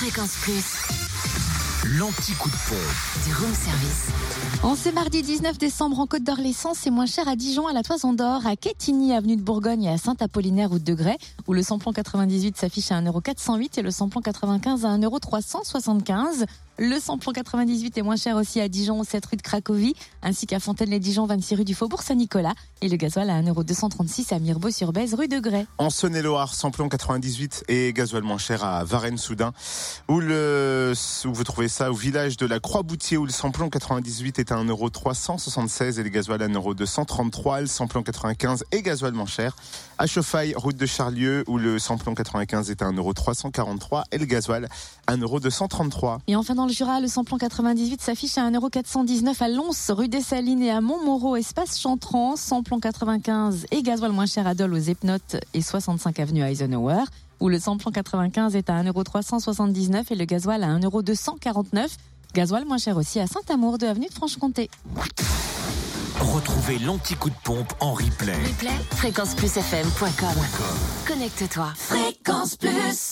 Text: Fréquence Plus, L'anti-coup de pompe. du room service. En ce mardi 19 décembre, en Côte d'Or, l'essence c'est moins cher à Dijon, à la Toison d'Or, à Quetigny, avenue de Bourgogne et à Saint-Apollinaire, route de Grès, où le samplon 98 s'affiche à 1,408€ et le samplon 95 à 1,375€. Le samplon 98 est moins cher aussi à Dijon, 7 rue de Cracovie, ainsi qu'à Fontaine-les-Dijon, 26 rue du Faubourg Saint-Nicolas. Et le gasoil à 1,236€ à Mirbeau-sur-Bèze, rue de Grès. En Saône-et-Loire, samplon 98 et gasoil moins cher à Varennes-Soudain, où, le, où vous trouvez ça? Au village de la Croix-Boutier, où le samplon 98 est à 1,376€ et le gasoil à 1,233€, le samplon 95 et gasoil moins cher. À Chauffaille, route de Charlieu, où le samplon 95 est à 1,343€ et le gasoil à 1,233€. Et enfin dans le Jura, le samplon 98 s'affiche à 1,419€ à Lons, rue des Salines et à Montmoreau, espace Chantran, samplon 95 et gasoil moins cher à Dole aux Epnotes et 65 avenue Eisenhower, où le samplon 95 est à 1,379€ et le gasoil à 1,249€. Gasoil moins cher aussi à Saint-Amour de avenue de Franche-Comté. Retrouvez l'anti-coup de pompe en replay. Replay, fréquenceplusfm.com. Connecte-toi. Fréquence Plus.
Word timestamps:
Fréquence 0.00 0.38
Plus, 0.40 1.98
L'anti-coup 1.98 2.48
de 2.48 2.54
pompe. 2.70 3.26
du 3.26 3.34
room 3.34 3.52
service. 3.52 4.08
En 4.62 4.74
ce 4.74 4.88
mardi 4.88 5.20
19 5.20 5.58
décembre, 5.58 6.00
en 6.00 6.06
Côte 6.06 6.22
d'Or, 6.22 6.38
l'essence 6.38 6.78
c'est 6.78 6.88
moins 6.90 7.04
cher 7.04 7.28
à 7.28 7.36
Dijon, 7.36 7.66
à 7.66 7.74
la 7.74 7.82
Toison 7.82 8.14
d'Or, 8.14 8.46
à 8.46 8.56
Quetigny, 8.56 9.12
avenue 9.12 9.36
de 9.36 9.42
Bourgogne 9.42 9.84
et 9.84 9.90
à 9.90 9.98
Saint-Apollinaire, 9.98 10.70
route 10.70 10.82
de 10.82 10.94
Grès, 10.94 11.18
où 11.46 11.52
le 11.52 11.62
samplon 11.62 11.92
98 11.92 12.56
s'affiche 12.56 12.90
à 12.92 13.02
1,408€ 13.02 13.78
et 13.78 13.82
le 13.82 13.90
samplon 13.90 14.22
95 14.22 14.86
à 14.86 14.96
1,375€. 14.96 16.46
Le 16.82 16.98
samplon 16.98 17.32
98 17.32 17.98
est 17.98 18.00
moins 18.00 18.16
cher 18.16 18.36
aussi 18.36 18.58
à 18.58 18.66
Dijon, 18.66 19.04
7 19.04 19.26
rue 19.26 19.36
de 19.36 19.42
Cracovie, 19.42 19.92
ainsi 20.22 20.46
qu'à 20.46 20.58
Fontaine-les-Dijon, 20.58 21.26
26 21.26 21.56
rue 21.56 21.64
du 21.66 21.74
Faubourg 21.74 22.00
Saint-Nicolas. 22.00 22.54
Et 22.80 22.88
le 22.88 22.96
gasoil 22.96 23.28
à 23.28 23.42
1,236€ 23.42 24.32
à 24.32 24.38
Mirbeau-sur-Bèze, 24.38 25.12
rue 25.12 25.28
de 25.28 25.40
Grès. 25.40 25.66
En 25.76 25.90
Saône-et-Loire, 25.90 26.54
samplon 26.54 26.88
98 26.88 27.64
et 27.68 27.92
gasoil 27.92 28.22
moins 28.22 28.38
cher 28.38 28.64
à 28.64 28.82
Varennes-Soudain, 28.84 29.52
où, 30.08 30.20
le, 30.20 30.94
où 31.26 31.34
vous 31.34 31.44
trouvez 31.44 31.68
ça? 31.68 31.90
Au 31.90 31.94
village 31.94 32.38
de 32.38 32.46
la 32.46 32.60
Croix-Boutier, 32.60 33.18
où 33.18 33.26
le 33.26 33.30
samplon 33.30 33.68
98 33.68 34.38
est 34.38 34.50
à 34.50 34.56
1,376€ 34.56 36.00
et 36.00 36.02
le 36.02 36.08
gasoil 36.08 36.42
à 36.42 36.48
1,233€, 36.48 37.60
le 37.60 37.66
samplon 37.66 38.02
95 38.02 38.64
et 38.72 38.80
gasoil 38.80 39.12
moins 39.12 39.26
cher. 39.26 39.54
À 39.98 40.06
Chauffaille, 40.06 40.54
route 40.56 40.76
de 40.76 40.86
Charlieu, 40.86 41.44
où 41.46 41.58
le 41.58 41.78
samplon 41.78 42.14
95 42.14 42.70
est 42.70 42.80
à 42.80 42.90
1,343€ 42.90 44.04
et 44.12 44.16
le 44.16 44.24
gasoil 44.24 44.66
à 45.06 45.14
1,233€. 45.18 46.20
Et 46.26 46.36
enfin 46.36 46.54
dans 46.54 46.69
le 46.70 46.74
Jura, 46.74 47.00
le 47.00 47.08
samplon 47.08 47.36
98 47.36 48.00
s'affiche 48.00 48.38
à 48.38 48.48
1,419€ 48.48 49.42
à 49.42 49.48
Lons, 49.48 49.72
rue 49.88 50.06
des 50.06 50.20
Salines 50.20 50.62
et 50.62 50.70
à 50.70 50.80
Montmoreau, 50.80 51.34
espace 51.34 51.80
Chantran, 51.80 52.36
samplon 52.36 52.78
95 52.78 53.66
et 53.72 53.82
gasoil 53.82 54.12
moins 54.12 54.26
cher 54.26 54.46
à 54.46 54.54
Dole 54.54 54.74
aux 54.74 54.78
Epnotes 54.78 55.36
et 55.52 55.62
65 55.62 56.20
avenue 56.20 56.42
Eisenhower, 56.42 57.02
où 57.40 57.48
le 57.48 57.58
samplon 57.58 57.90
95 57.90 58.54
est 58.54 58.70
à 58.70 58.84
1,379€ 58.84 60.04
et 60.10 60.14
le 60.14 60.24
gasoil 60.24 60.62
à 60.62 60.68
1,249€. 60.78 61.88
Gasoil 62.34 62.64
moins 62.66 62.78
cher 62.78 62.96
aussi 62.96 63.18
à 63.18 63.26
Saint-Amour 63.26 63.78
de 63.78 63.86
avenue 63.86 64.06
de 64.06 64.14
Franche-Comté. 64.14 64.70
Retrouvez 66.20 66.78
l'anti-coup 66.78 67.30
de 67.30 67.34
pompe 67.42 67.72
en 67.80 67.94
replay. 67.94 68.34
Replay, 68.34 68.78
fréquenceplusfm.com. 68.92 70.28
Connecte-toi. 71.08 71.72
Fréquence 71.74 72.56
Plus. 72.56 73.08